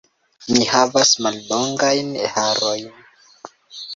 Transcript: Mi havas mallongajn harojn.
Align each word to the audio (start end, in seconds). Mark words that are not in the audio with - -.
Mi 0.53 0.63
havas 0.69 1.09
mallongajn 1.25 2.09
harojn. 2.37 2.89